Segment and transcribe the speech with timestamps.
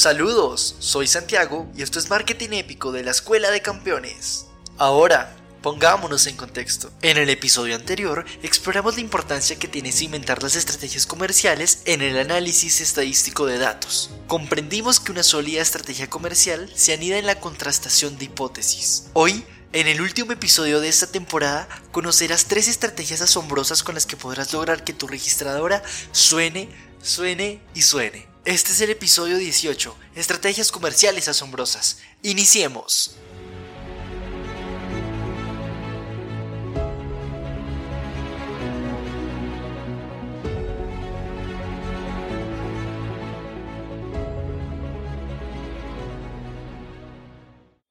[0.00, 4.46] Saludos, soy Santiago y esto es Marketing Épico de la Escuela de Campeones.
[4.78, 6.90] Ahora, pongámonos en contexto.
[7.02, 12.16] En el episodio anterior exploramos la importancia que tiene cimentar las estrategias comerciales en el
[12.18, 14.10] análisis estadístico de datos.
[14.26, 19.10] Comprendimos que una sólida estrategia comercial se anida en la contrastación de hipótesis.
[19.12, 19.44] Hoy
[19.74, 24.54] en el último episodio de esta temporada conocerás tres estrategias asombrosas con las que podrás
[24.54, 25.82] lograr que tu registradora
[26.12, 26.70] suene,
[27.02, 28.29] suene y suene.
[28.46, 31.98] Este es el episodio 18, Estrategias Comerciales Asombrosas.
[32.22, 33.16] Iniciemos.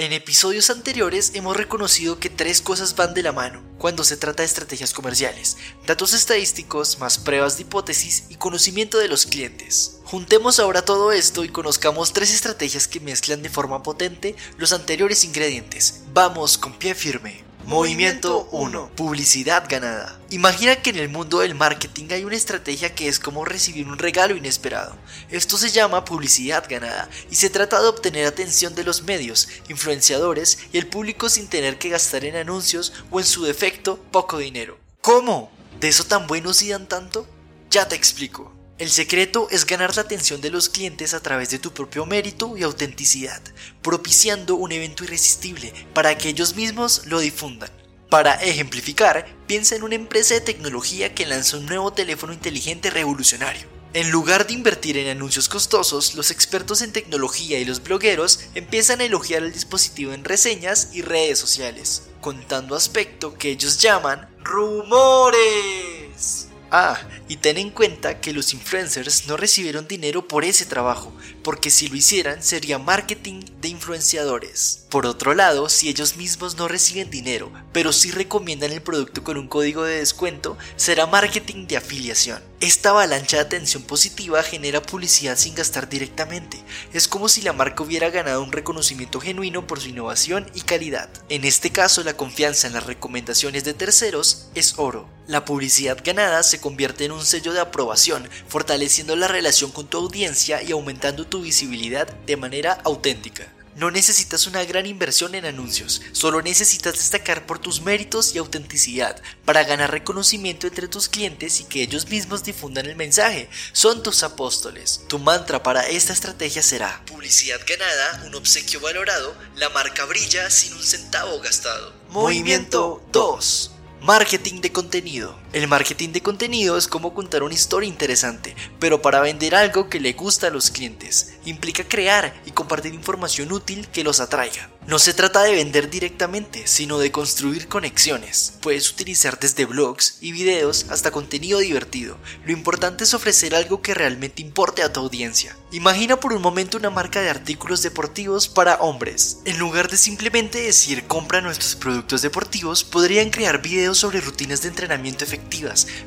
[0.00, 4.42] En episodios anteriores hemos reconocido que tres cosas van de la mano cuando se trata
[4.42, 10.00] de estrategias comerciales, datos estadísticos más pruebas de hipótesis y conocimiento de los clientes.
[10.04, 15.22] Juntemos ahora todo esto y conozcamos tres estrategias que mezclan de forma potente los anteriores
[15.22, 16.00] ingredientes.
[16.14, 17.49] Vamos con pie firme.
[17.70, 18.90] Movimiento 1.
[18.96, 20.18] Publicidad ganada.
[20.30, 23.96] Imagina que en el mundo del marketing hay una estrategia que es como recibir un
[23.96, 24.96] regalo inesperado.
[25.30, 30.58] Esto se llama publicidad ganada y se trata de obtener atención de los medios, influenciadores
[30.72, 34.76] y el público sin tener que gastar en anuncios o en su defecto poco dinero.
[35.00, 35.52] ¿Cómo?
[35.78, 37.24] ¿De eso tan buenos y dan tanto?
[37.70, 38.59] Ya te explico.
[38.80, 42.56] El secreto es ganar la atención de los clientes a través de tu propio mérito
[42.56, 43.42] y autenticidad,
[43.82, 47.68] propiciando un evento irresistible para que ellos mismos lo difundan.
[48.08, 53.68] Para ejemplificar, piensa en una empresa de tecnología que lanza un nuevo teléfono inteligente revolucionario.
[53.92, 59.02] En lugar de invertir en anuncios costosos, los expertos en tecnología y los blogueros empiezan
[59.02, 66.49] a elogiar el dispositivo en reseñas y redes sociales, contando aspecto que ellos llaman rumores.
[66.72, 71.70] Ah, y ten en cuenta que los influencers no recibieron dinero por ese trabajo, porque
[71.70, 74.86] si lo hicieran sería marketing de influenciadores.
[74.90, 79.36] Por otro lado, si ellos mismos no reciben dinero, pero sí recomiendan el producto con
[79.36, 82.42] un código de descuento, será marketing de afiliación.
[82.60, 86.62] Esta avalancha de atención positiva genera publicidad sin gastar directamente.
[86.92, 91.08] Es como si la marca hubiera ganado un reconocimiento genuino por su innovación y calidad.
[91.30, 95.08] En este caso, la confianza en las recomendaciones de terceros es oro.
[95.26, 99.96] La publicidad ganada se convierte en un sello de aprobación, fortaleciendo la relación con tu
[99.96, 103.50] audiencia y aumentando tu visibilidad de manera auténtica.
[103.76, 109.22] No necesitas una gran inversión en anuncios, solo necesitas destacar por tus méritos y autenticidad
[109.44, 113.48] para ganar reconocimiento entre tus clientes y que ellos mismos difundan el mensaje.
[113.72, 115.02] Son tus apóstoles.
[115.08, 120.74] Tu mantra para esta estrategia será publicidad ganada, un obsequio valorado, la marca brilla sin
[120.74, 121.92] un centavo gastado.
[122.08, 123.70] Movimiento 2.
[124.00, 125.38] Marketing de contenido.
[125.52, 129.98] El marketing de contenido es como contar una historia interesante, pero para vender algo que
[129.98, 131.32] le gusta a los clientes.
[131.44, 134.70] Implica crear y compartir información útil que los atraiga.
[134.86, 138.54] No se trata de vender directamente, sino de construir conexiones.
[138.60, 142.16] Puedes utilizar desde blogs y videos hasta contenido divertido.
[142.44, 145.56] Lo importante es ofrecer algo que realmente importe a tu audiencia.
[145.72, 149.38] Imagina por un momento una marca de artículos deportivos para hombres.
[149.44, 154.68] En lugar de simplemente decir compra nuestros productos deportivos, podrían crear videos sobre rutinas de
[154.68, 155.24] entrenamiento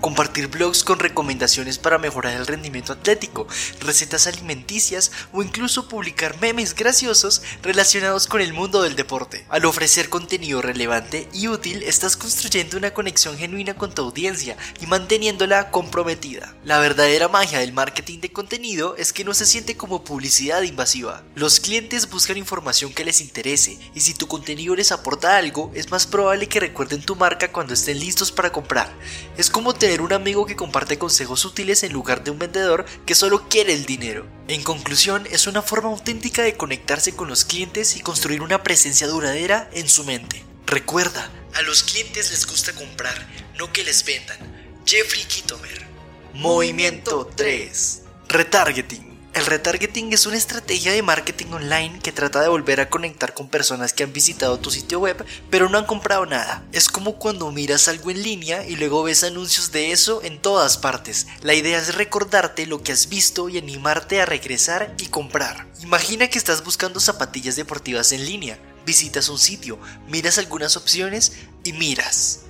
[0.00, 3.46] compartir blogs con recomendaciones para mejorar el rendimiento atlético,
[3.80, 9.46] recetas alimenticias o incluso publicar memes graciosos relacionados con el mundo del deporte.
[9.48, 14.86] Al ofrecer contenido relevante y útil, estás construyendo una conexión genuina con tu audiencia y
[14.86, 16.54] manteniéndola comprometida.
[16.64, 21.22] La verdadera magia del marketing de contenido es que no se siente como publicidad invasiva.
[21.34, 25.90] Los clientes buscan información que les interese y si tu contenido les aporta algo, es
[25.90, 28.92] más probable que recuerden tu marca cuando estén listos para comprar.
[29.36, 33.14] Es como tener un amigo que comparte consejos útiles en lugar de un vendedor que
[33.14, 34.26] solo quiere el dinero.
[34.48, 39.06] En conclusión, es una forma auténtica de conectarse con los clientes y construir una presencia
[39.06, 40.44] duradera en su mente.
[40.66, 43.26] Recuerda, a los clientes les gusta comprar,
[43.58, 44.38] no que les vendan.
[44.86, 45.86] Jeffrey Kitomer.
[46.34, 48.02] Movimiento 3.
[48.28, 49.07] Retargeting.
[49.38, 53.48] El retargeting es una estrategia de marketing online que trata de volver a conectar con
[53.48, 56.64] personas que han visitado tu sitio web pero no han comprado nada.
[56.72, 60.76] Es como cuando miras algo en línea y luego ves anuncios de eso en todas
[60.76, 61.28] partes.
[61.42, 65.68] La idea es recordarte lo que has visto y animarte a regresar y comprar.
[65.84, 68.58] Imagina que estás buscando zapatillas deportivas en línea.
[68.84, 72.40] Visitas un sitio, miras algunas opciones y miras.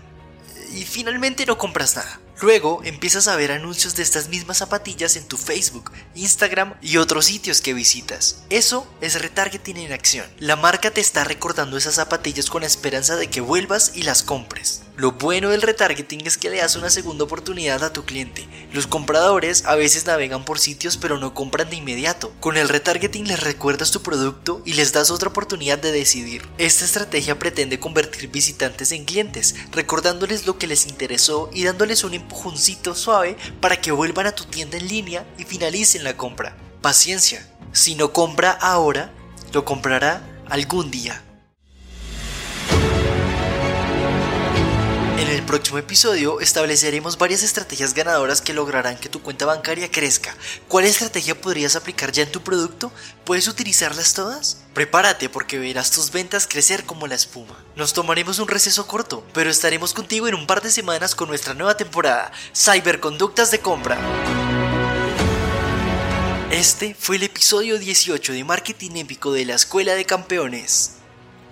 [0.73, 2.19] Y finalmente no compras nada.
[2.40, 7.26] Luego empiezas a ver anuncios de estas mismas zapatillas en tu Facebook, Instagram y otros
[7.26, 8.44] sitios que visitas.
[8.49, 10.26] Eso es retargeting en acción.
[10.38, 14.23] La marca te está recordando esas zapatillas con la esperanza de que vuelvas y las
[14.23, 14.82] compres.
[14.98, 18.48] Lo bueno del retargeting es que le das una segunda oportunidad a tu cliente.
[18.72, 22.32] Los compradores a veces navegan por sitios pero no compran de inmediato.
[22.40, 26.48] Con el retargeting les recuerdas tu producto y les das otra oportunidad de decidir.
[26.58, 32.14] Esta estrategia pretende convertir visitantes en clientes, recordándoles lo que les interesó y dándoles un
[32.14, 36.56] empujoncito suave para que vuelvan a tu tienda en línea y finalicen la compra.
[36.82, 39.12] Paciencia, si no compra ahora,
[39.52, 41.22] lo comprará algún día.
[45.38, 50.37] El próximo episodio estableceremos varias estrategias ganadoras que lograrán que tu cuenta bancaria crezca.
[50.67, 52.90] ¿Cuál estrategia podrías aplicar ya en tu producto?
[53.25, 54.64] ¿Puedes utilizarlas todas?
[54.75, 57.56] Prepárate porque verás tus ventas crecer como la espuma.
[57.76, 61.55] Nos tomaremos un receso corto, pero estaremos contigo en un par de semanas con nuestra
[61.55, 63.96] nueva temporada, Cyberconductas de Compra.
[66.50, 70.94] Este fue el episodio 18 de Marketing Épico de la Escuela de Campeones.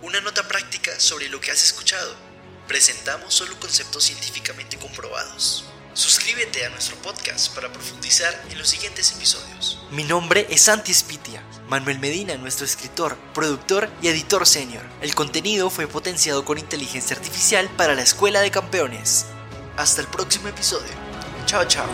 [0.03, 2.26] Una nota práctica sobre lo que has escuchado
[2.67, 5.65] presentamos solo conceptos científicamente comprobados.
[5.95, 9.79] Suscríbete a nuestro podcast para profundizar en los siguientes episodios.
[9.91, 14.85] Mi nombre es Santi Spitia, Manuel Medina, nuestro escritor, productor y editor senior.
[15.01, 19.25] El contenido fue potenciado con inteligencia artificial para la Escuela de Campeones.
[19.79, 20.93] Hasta el próximo episodio.
[21.47, 21.87] Chao, chao.